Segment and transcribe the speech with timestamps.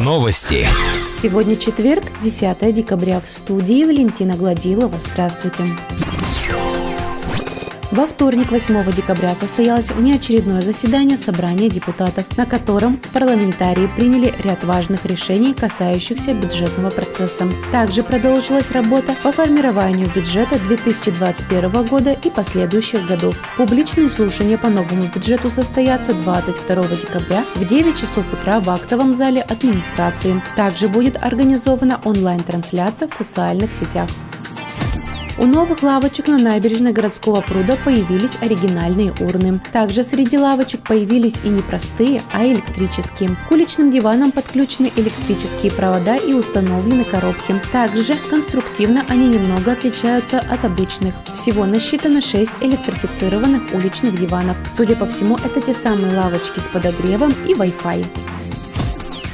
[0.00, 0.66] Новости.
[1.22, 3.20] Сегодня четверг, 10 декабря.
[3.20, 4.98] В студии Валентина Гладилова.
[4.98, 5.64] Здравствуйте.
[7.92, 15.04] Во вторник, 8 декабря, состоялось внеочередное заседание Собрания депутатов, на котором парламентарии приняли ряд важных
[15.04, 17.46] решений, касающихся бюджетного процесса.
[17.70, 23.36] Также продолжилась работа по формированию бюджета 2021 года и последующих годов.
[23.58, 29.42] Публичные слушания по новому бюджету состоятся 22 декабря в 9 часов утра в актовом зале
[29.42, 30.42] администрации.
[30.56, 34.08] Также будет организована онлайн-трансляция в социальных сетях.
[35.38, 39.60] У новых лавочек на набережной городского пруда появились оригинальные урны.
[39.72, 43.30] Также среди лавочек появились и не простые, а электрические.
[43.48, 47.54] К уличным диванам подключены электрические провода и установлены коробки.
[47.72, 51.14] Также конструктивно они немного отличаются от обычных.
[51.34, 54.56] Всего насчитано 6 электрифицированных уличных диванов.
[54.76, 58.41] Судя по всему, это те самые лавочки с подогревом и Wi-Fi.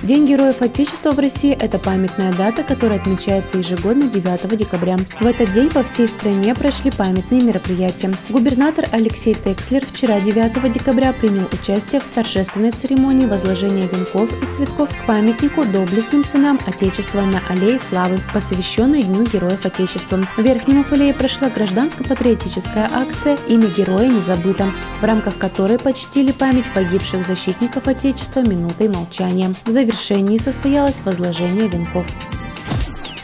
[0.05, 4.97] День Героев Отечества в России– это памятная дата, которая отмечается ежегодно 9 декабря.
[5.21, 8.15] В этот день по всей стране прошли памятные мероприятия.
[8.29, 14.89] Губернатор Алексей Текслер вчера 9 декабря принял участие в торжественной церемонии возложения венков и цветков
[14.89, 20.21] к памятнику доблестным сынам Отечества на Аллее Славы, посвященной Дню Героев Отечества.
[20.37, 24.67] В Верхнем Уфалее прошла гражданско-патриотическая акция «Имя героя не забыто»,
[25.01, 29.53] в рамках которой почтили память погибших защитников Отечества минутой молчания.
[29.65, 32.07] В завершении состоялось возложение венков.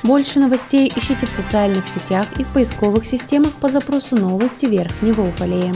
[0.03, 5.75] Больше новостей ищите в социальных сетях и в поисковых системах по запросу «Новости Верхнего Уфалея».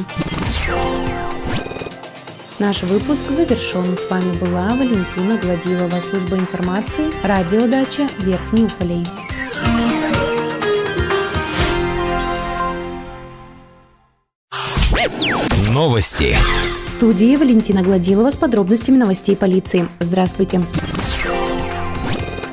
[2.59, 3.97] Наш выпуск завершен.
[3.97, 9.07] С вами была Валентина Гладилова, служба информации, радиодача Верхний Уфалей.
[15.71, 16.37] Новости.
[16.99, 19.89] Студии Валентина Гладилова с подробностями новостей полиции.
[20.01, 20.63] Здравствуйте.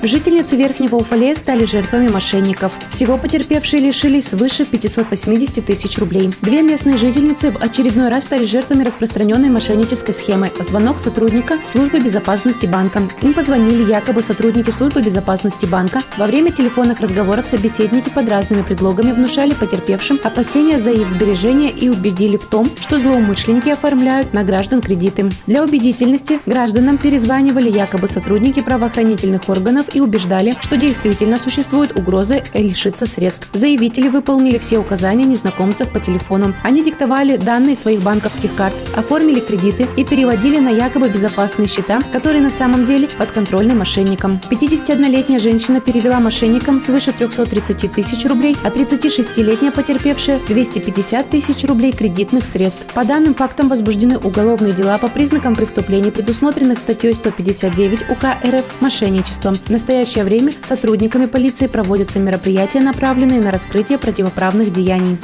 [0.06, 2.72] Жительницы Верхнего Уфалея стали жертвами мошенников.
[2.92, 6.32] Всего потерпевшие лишились свыше 580 тысяч рублей.
[6.42, 10.52] Две местные жительницы в очередной раз стали жертвами распространенной мошеннической схемы.
[10.60, 13.02] Звонок сотрудника службы безопасности банка.
[13.24, 16.04] Им позвонили якобы сотрудники службы безопасности банка.
[16.18, 21.90] Во время телефонных разговоров собеседники под разными предлогами внушали потерпевшим опасения за их сбережения и
[21.90, 25.32] убедили в том, что злоумышленники оформляют на граждан кредиты.
[25.48, 33.06] Для убедительности гражданам перезванивали якобы сотрудники правоохранительных органов и убеждали, что действительно существует угроза лишиться
[33.08, 33.48] средств.
[33.54, 36.54] Заявители выполнили все указания незнакомцев по телефону.
[36.64, 42.42] Они диктовали данные своих банковских карт, оформили кредиты и переводили на якобы безопасные счета, которые
[42.42, 44.42] на самом деле подконтрольны мошенникам.
[44.52, 52.46] 51-летняя женщина перевела мошенникам свыше 330 тысяч рублей, а 36-летняя потерпевшая 250 тысяч рублей кредитных
[52.46, 52.86] средств.
[52.94, 59.54] По данным фактам возбуждены уголовные дела по признакам преступлений, предусмотренных статьей 159 УК РФ «Мошенничество».
[59.54, 65.20] В настоящее время сотрудниками полиции проводятся мероприятия, направленные на раскрытие противоправных деяний.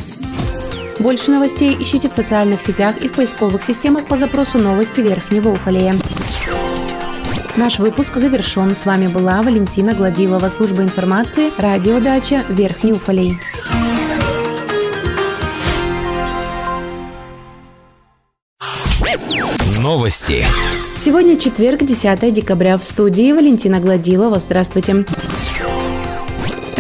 [1.00, 5.96] Больше новостей ищите в социальных сетях и в поисковых системах по запросу «Новости Верхнего Уфалея».
[7.56, 8.76] Наш выпуск завершен.
[8.76, 13.40] С вами была Валентина Гладилова, служба информации, радиодача Верхний Уфалей.
[19.80, 20.46] Новости.
[21.04, 22.78] Сегодня четверг, 10 декабря.
[22.78, 24.38] В студии Валентина Гладилова.
[24.38, 25.04] Здравствуйте.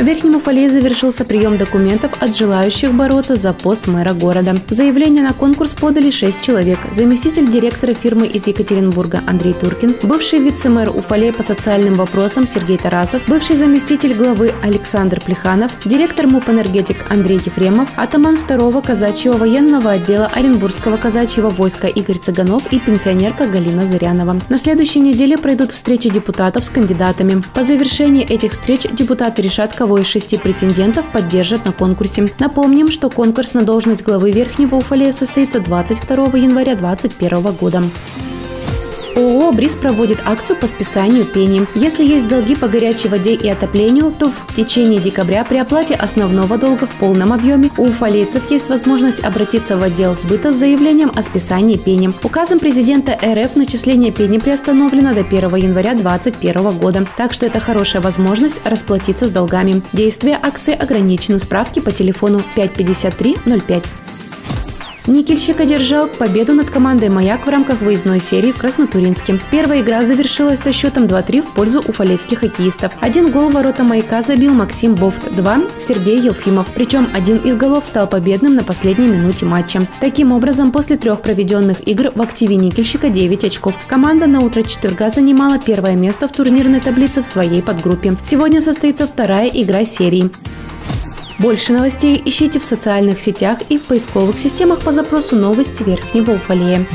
[0.01, 4.55] В Верхнем Уфалее завершился прием документов от желающих бороться за пост мэра города.
[4.67, 6.79] Заявление на конкурс подали 6 человек.
[6.91, 13.21] Заместитель директора фирмы из Екатеринбурга Андрей Туркин, бывший вице-мэр Уфалея по социальным вопросам Сергей Тарасов,
[13.27, 20.31] бывший заместитель главы Александр Плеханов, директор МУП «Энергетик» Андрей Ефремов, атаман 2-го казачьего военного отдела
[20.33, 24.39] Оренбургского казачьего войска Игорь Цыганов и пенсионерка Галина Зырянова.
[24.49, 27.43] На следующей неделе пройдут встречи депутатов с кандидатами.
[27.53, 32.29] По завершении этих встреч депутаты решат, кого из шести претендентов поддержат на конкурсе.
[32.39, 37.83] Напомним, что конкурс на должность главы Верхнего Уфалея состоится 22 января 2021 года.
[39.51, 41.67] «Бриз» проводит акцию по списанию пени.
[41.75, 46.57] Если есть долги по горячей воде и отоплению, то в течение декабря при оплате основного
[46.57, 51.23] долга в полном объеме у уфалейцев есть возможность обратиться в отдел сбыта с заявлением о
[51.23, 52.11] списании пени.
[52.23, 58.01] Указом президента РФ начисление пени приостановлено до 1 января 2021 года, так что это хорошая
[58.01, 59.81] возможность расплатиться с долгами.
[59.93, 61.39] Действие акции ограничено.
[61.39, 64.00] Справки по телефону 55305.
[65.11, 69.41] Никельщик одержал победу над командой «Маяк» в рамках выездной серии в Краснотуринске.
[69.51, 72.93] Первая игра завершилась со счетом 2-3 в пользу уфалейских хоккеистов.
[73.01, 76.67] Один гол ворота «Маяка» забил Максим Бофт, два– Сергей Елфимов.
[76.73, 79.85] Причем один из голов стал победным на последней минуте матча.
[79.99, 83.75] Таким образом, после трех проведенных игр в активе Никельщика 9 очков.
[83.89, 88.15] Команда на утро четверга занимала первое место в турнирной таблице в своей подгруппе.
[88.23, 90.31] Сегодня состоится вторая игра серии.
[91.41, 96.85] Больше новостей ищите в социальных сетях и в поисковых системах по запросу «Новости Верхнего Уфалея».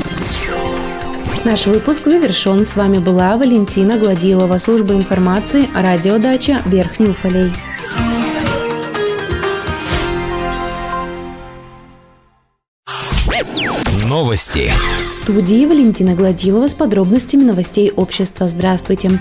[1.43, 2.65] Наш выпуск завершен.
[2.65, 7.51] С вами была Валентина Гладилова, служба информации, радиодача Верхний Уфалей.
[14.05, 14.71] Новости.
[15.11, 18.47] В студии Валентина Гладилова с подробностями новостей общества.
[18.47, 19.19] Здравствуйте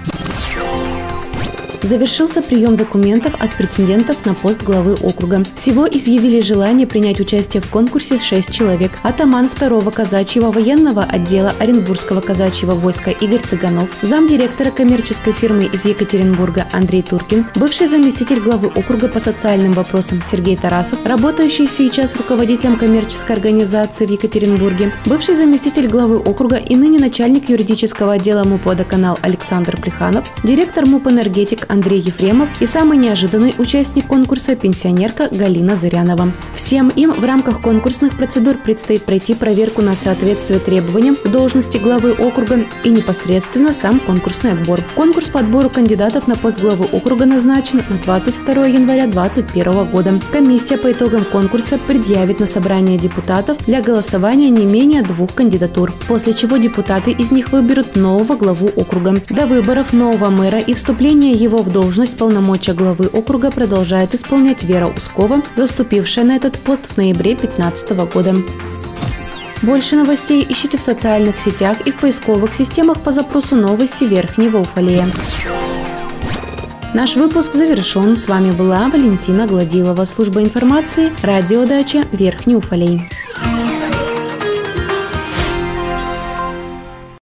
[1.86, 5.42] завершился прием документов от претендентов на пост главы округа.
[5.54, 8.92] Всего изъявили желание принять участие в конкурсе 6 человек.
[9.02, 16.66] Атаман второго казачьего военного отдела Оренбургского казачьего войска Игорь Цыганов, замдиректора коммерческой фирмы из Екатеринбурга
[16.72, 23.36] Андрей Туркин, бывший заместитель главы округа по социальным вопросам Сергей Тарасов, работающий сейчас руководителем коммерческой
[23.36, 29.80] организации в Екатеринбурге, бывший заместитель главы округа и ныне начальник юридического отдела МУП «Водоканал» Александр
[29.80, 36.32] Плеханов, директор МУП «Энергетик» Андрей Ефремов и самый неожиданный участник конкурса– пенсионерка Галина Зырянова.
[36.55, 42.12] Всем им в рамках конкурсных процедур предстоит пройти проверку на соответствие требованиям к должности главы
[42.12, 44.81] округа и непосредственно сам конкурсный отбор.
[44.94, 50.19] Конкурс по отбору кандидатов на пост главы округа назначен на 22 января 2021 года.
[50.32, 56.32] Комиссия по итогам конкурса предъявит на собрание депутатов для голосования не менее двух кандидатур, после
[56.32, 59.20] чего депутаты из них выберут нового главу округа.
[59.28, 64.86] До выборов нового мэра и вступления его в должность полномочия главы округа продолжает исполнять Вера
[64.86, 68.34] Ускова, заступившая на этот пост в ноябре 2015 года.
[69.62, 75.10] Больше новостей ищите в социальных сетях и в поисковых системах по запросу «Новости Верхнего Уфалея».
[76.94, 78.16] Наш выпуск завершен.
[78.16, 83.02] С вами была Валентина Гладилова, служба информации, радиодача Верхний Уфалей.